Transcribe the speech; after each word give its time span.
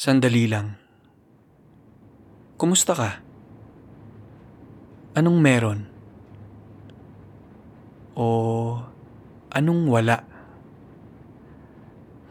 Sandali 0.00 0.48
lang. 0.48 0.80
Kumusta 2.56 2.96
ka? 2.96 3.20
Anong 5.12 5.36
meron? 5.44 5.84
O 8.16 8.80
anong 9.52 9.92
wala? 9.92 10.24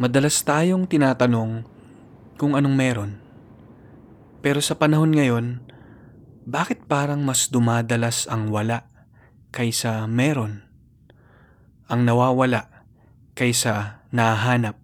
Madalas 0.02 0.42
tayong 0.42 0.90
tinatanong 0.90 1.62
kung 2.42 2.58
anong 2.58 2.74
meron. 2.74 3.22
Pero 4.42 4.66
sa 4.66 4.74
panahon 4.74 5.14
ngayon, 5.14 5.62
bakit 6.50 6.90
parang 6.90 7.22
mas 7.22 7.54
dumadalas 7.54 8.26
ang 8.34 8.50
wala 8.50 8.90
kaysa 9.54 10.10
meron? 10.10 10.66
Ang 11.86 12.10
nawawala 12.10 12.66
kaysa 13.38 14.02
nahanap? 14.10 14.82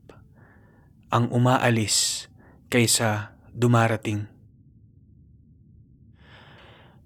Ang 1.09 1.33
umaalis 1.33 2.29
kaysa 2.75 3.31
dumarating? 3.55 4.27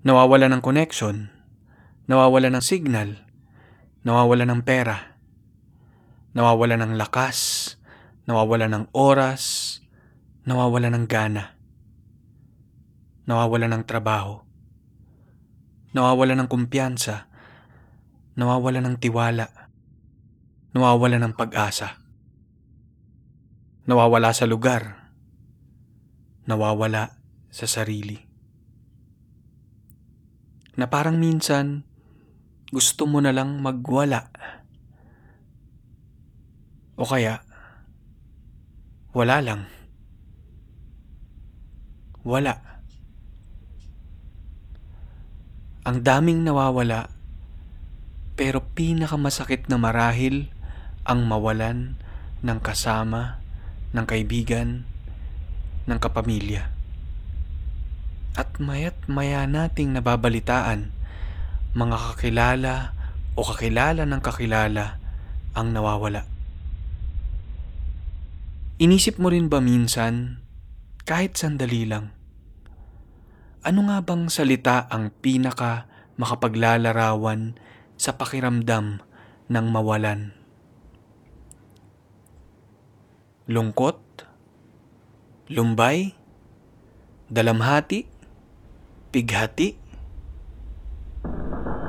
Nawawala 0.01 0.49
ng 0.49 0.65
connection, 0.65 1.29
nawawala 2.09 2.49
ng 2.49 2.65
signal, 2.65 3.21
nawawala 4.01 4.49
ng 4.49 4.65
pera, 4.65 5.13
nawawala 6.33 6.73
ng 6.73 6.97
lakas, 6.97 7.77
nawawala 8.25 8.65
ng 8.65 8.89
oras, 8.97 9.77
nawawala 10.49 10.89
ng 10.89 11.05
gana, 11.05 11.53
nawawala 13.29 13.69
ng 13.69 13.85
trabaho, 13.85 14.41
nawawala 15.93 16.33
ng 16.33 16.49
kumpiyansa, 16.49 17.29
nawawala 18.33 18.81
ng 18.81 18.97
tiwala, 18.97 19.69
nawawala 20.73 21.21
ng 21.21 21.37
pag-asa, 21.37 22.01
nawawala 23.85 24.33
sa 24.33 24.49
lugar, 24.49 24.98
nawawala 26.49 27.13
sa 27.53 27.69
sarili. 27.69 28.17
Na 30.73 30.89
parang 30.89 31.21
minsan 31.21 31.85
gusto 32.73 33.05
mo 33.05 33.21
na 33.21 33.29
lang 33.29 33.61
magwala. 33.61 34.33
O 36.97 37.05
kaya, 37.05 37.45
wala 39.13 39.37
lang. 39.45 39.69
Wala. 42.25 42.81
Ang 45.85 46.01
daming 46.01 46.45
nawawala, 46.45 47.09
pero 48.37 48.61
pinakamasakit 48.73 49.69
na 49.69 49.77
marahil 49.77 50.49
ang 51.05 51.25
mawalan 51.25 51.97
ng 52.45 52.59
kasama, 52.61 53.41
ng 53.95 54.05
kaibigan, 54.05 54.85
ng 55.89 55.97
kapamilya. 55.97 56.69
At 58.37 58.61
mayat 58.61 59.09
maya 59.09 59.49
nating 59.49 59.97
nababalitaan, 59.97 60.93
mga 61.73 61.97
kakilala 61.97 62.75
o 63.33 63.41
kakilala 63.41 64.05
ng 64.05 64.21
kakilala 64.21 65.01
ang 65.57 65.73
nawawala. 65.73 66.29
Inisip 68.79 69.19
mo 69.19 69.27
rin 69.33 69.51
ba 69.51 69.59
minsan, 69.59 70.39
kahit 71.03 71.35
sandali 71.35 71.83
lang, 71.83 72.15
ano 73.59 73.91
nga 73.91 73.99
bang 73.99 74.31
salita 74.31 74.87
ang 74.87 75.11
pinaka 75.19 75.83
makapaglalarawan 76.15 77.59
sa 77.99 78.15
pakiramdam 78.15 79.03
ng 79.51 79.65
mawalan? 79.67 80.31
Lungkot? 83.51 84.28
Lumbay? 85.49 86.13
Dalamhati? 87.25 88.05
Pighati? 89.09 89.73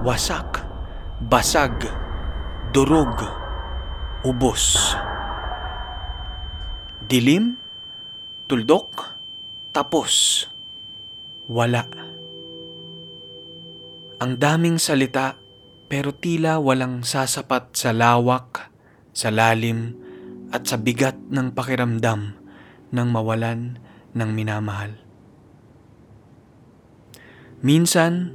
Wasak? 0.01 0.65
Basag? 1.29 1.77
Durog? 2.73 3.21
Ubos? 4.25 4.97
Dilim? 7.05 7.61
Tuldok? 8.49 9.21
Tapos? 9.77 10.49
Wala. 11.45 11.85
Ang 14.25 14.41
daming 14.41 14.81
salita 14.81 15.37
pero 15.85 16.17
tila 16.17 16.57
walang 16.57 17.05
sasapat 17.05 17.77
sa 17.77 17.93
lawak, 17.93 18.73
sa 19.13 19.29
lalim 19.29 19.93
at 20.49 20.65
sa 20.65 20.81
bigat 20.81 21.29
ng 21.29 21.53
pakiramdam 21.53 22.40
ng 22.91 23.09
mawalan 23.11 23.79
ng 24.15 24.31
minamahal. 24.35 24.95
Minsan, 27.61 28.33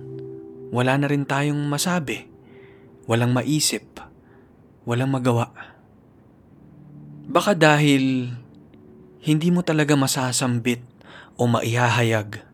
wala 0.69 1.01
na 1.01 1.07
rin 1.09 1.25
tayong 1.25 1.59
masabi, 1.65 2.29
walang 3.09 3.33
maisip, 3.33 3.97
walang 4.85 5.09
magawa. 5.09 5.49
Baka 7.25 7.57
dahil 7.57 8.29
hindi 9.25 9.49
mo 9.49 9.65
talaga 9.65 9.97
masasambit 9.97 10.85
o 11.41 11.49
maihahayag, 11.49 12.45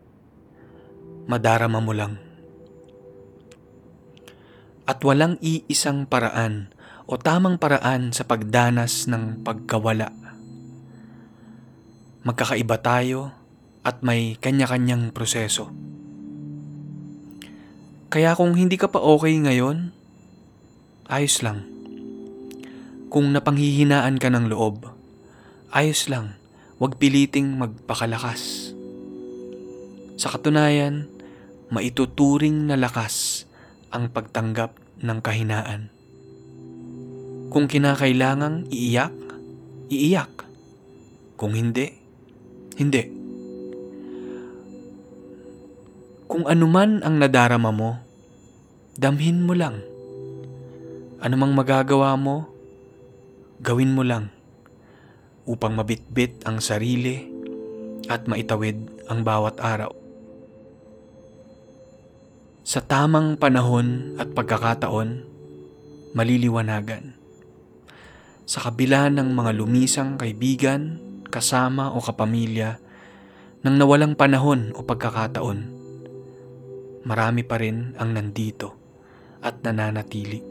madarama 1.28 1.78
mo 1.84 1.92
lang. 1.92 2.16
At 4.88 5.04
walang 5.04 5.36
iisang 5.44 6.08
paraan 6.08 6.72
o 7.04 7.20
tamang 7.20 7.60
paraan 7.60 8.16
sa 8.16 8.24
pagdanas 8.24 9.06
ng 9.12 9.44
pagkawala. 9.44 10.31
Magkakaiba 12.22 12.78
tayo 12.78 13.34
at 13.82 14.06
may 14.06 14.38
kanya-kanyang 14.38 15.10
proseso. 15.10 15.74
Kaya 18.14 18.38
kung 18.38 18.54
hindi 18.54 18.78
ka 18.78 18.92
pa 18.92 19.02
okay 19.02 19.34
ngayon, 19.42 19.90
ayos 21.10 21.42
lang. 21.42 21.66
Kung 23.10 23.34
napanghihinaan 23.34 24.22
ka 24.22 24.30
ng 24.30 24.46
loob, 24.54 24.86
ayos 25.74 26.06
lang. 26.06 26.38
Huwag 26.78 27.00
piliting 27.02 27.58
magpakalakas. 27.58 28.70
Sa 30.14 30.30
katunayan, 30.30 31.10
maituturing 31.74 32.70
na 32.70 32.78
lakas 32.78 33.48
ang 33.90 34.14
pagtanggap 34.14 34.78
ng 35.02 35.18
kahinaan. 35.18 35.90
Kung 37.50 37.66
kinakailangang 37.66 38.70
iiyak, 38.70 39.16
iiyak. 39.90 40.46
Kung 41.40 41.58
hindi, 41.58 42.01
hindi. 42.76 43.02
Kung 46.28 46.48
anuman 46.48 47.04
ang 47.04 47.20
nadarama 47.20 47.68
mo, 47.68 48.00
damhin 48.96 49.44
mo 49.44 49.52
lang. 49.52 49.84
Anumang 51.20 51.52
magagawa 51.52 52.16
mo, 52.16 52.48
gawin 53.60 53.92
mo 53.92 54.00
lang 54.00 54.32
upang 55.44 55.76
mabitbit 55.76 56.42
ang 56.48 56.62
sarili 56.62 57.28
at 58.08 58.26
maitawid 58.26 59.06
ang 59.12 59.22
bawat 59.22 59.60
araw. 59.60 59.92
Sa 62.62 62.80
tamang 62.80 63.36
panahon 63.36 64.16
at 64.16 64.30
pagkakataon, 64.32 65.26
maliliwanagan. 66.14 67.18
Sa 68.46 68.62
kabila 68.62 69.10
ng 69.10 69.34
mga 69.34 69.50
lumisang 69.52 70.14
kaibigan, 70.14 71.11
kasama 71.32 71.96
o 71.96 72.04
kapamilya, 72.04 72.76
nang 73.64 73.80
nawalang 73.80 74.12
panahon 74.12 74.76
o 74.76 74.84
pagkakataon, 74.84 75.58
marami 77.08 77.40
pa 77.40 77.56
rin 77.56 77.96
ang 77.96 78.12
nandito 78.12 78.76
at 79.40 79.64
nananatili. 79.64 80.44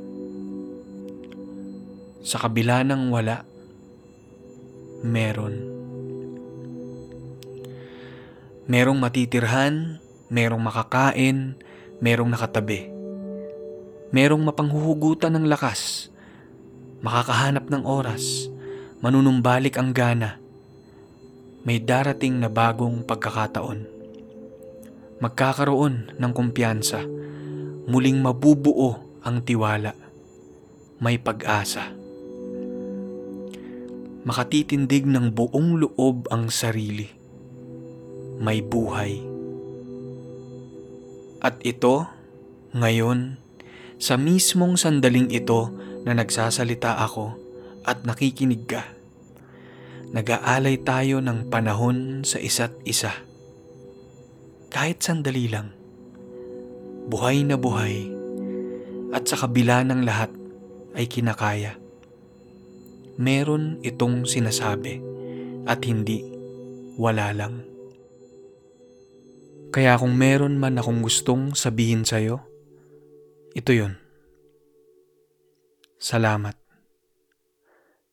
Sa 2.25 2.41
kabila 2.41 2.81
ng 2.81 3.13
wala, 3.13 3.45
meron. 5.05 5.69
Merong 8.65 8.97
matitirhan, 8.97 10.01
merong 10.33 10.63
makakain, 10.65 11.57
merong 12.01 12.33
nakatabi. 12.33 12.89
Merong 14.09 14.43
mapanghuhugutan 14.43 15.37
ng 15.37 15.45
lakas, 15.45 16.11
makakahanap 17.05 17.69
ng 17.69 17.83
oras, 17.87 18.49
manunumbalik 18.99 19.79
ang 19.79 19.95
gana. 19.95 20.40
May 21.61 21.77
darating 21.77 22.41
na 22.41 22.49
bagong 22.49 23.05
pagkakataon. 23.05 23.85
Magkakaroon 25.21 26.17
ng 26.17 26.31
kumpiyansa, 26.33 27.05
muling 27.85 28.17
mabubuo 28.17 28.97
ang 29.21 29.45
tiwala. 29.45 29.93
May 30.97 31.21
pag-asa. 31.21 31.93
Makatitindig 34.25 35.05
ng 35.05 35.29
buong 35.37 35.77
loob 35.85 36.25
ang 36.33 36.49
sarili. 36.49 37.05
May 38.41 38.65
buhay. 38.65 39.21
At 41.45 41.61
ito, 41.61 42.09
ngayon, 42.73 43.37
sa 44.01 44.17
mismong 44.17 44.81
sandaling 44.81 45.29
ito 45.29 45.69
na 46.09 46.17
nagsasalita 46.17 46.97
ako 47.05 47.37
at 47.85 48.01
nakikinig 48.01 48.65
ka, 48.65 48.81
nag-aalay 50.11 50.83
tayo 50.83 51.23
ng 51.23 51.47
panahon 51.47 52.27
sa 52.27 52.35
isa't 52.37 52.75
isa. 52.83 53.15
Kahit 54.67 54.99
sandali 54.99 55.47
lang, 55.47 55.71
buhay 57.07 57.43
na 57.47 57.55
buhay, 57.55 58.11
at 59.11 59.27
sa 59.27 59.35
kabila 59.35 59.83
ng 59.83 60.03
lahat 60.07 60.31
ay 60.95 61.07
kinakaya. 61.07 61.75
Meron 63.19 63.83
itong 63.83 64.23
sinasabi 64.27 65.03
at 65.67 65.83
hindi 65.83 66.23
wala 66.95 67.35
lang. 67.35 67.63
Kaya 69.71 69.95
kung 69.95 70.15
meron 70.19 70.59
man 70.59 70.79
akong 70.79 70.99
gustong 70.99 71.55
sabihin 71.55 72.03
sa'yo, 72.03 72.43
ito 73.55 73.71
yun. 73.71 73.95
Salamat. 75.99 76.60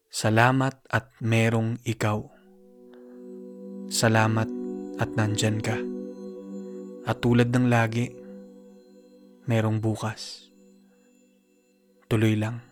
Salamat 0.09 0.89
at 0.89 1.13
merong 1.21 1.85
ikaw. 1.85 2.25
Salamat 3.93 4.49
at 4.97 5.13
nandyan 5.13 5.61
ka. 5.61 5.77
At 7.05 7.21
tulad 7.21 7.53
ng 7.53 7.69
lagi, 7.69 8.09
merong 9.45 9.85
bukas. 9.85 10.49
Tuloy 12.09 12.41
lang. 12.41 12.68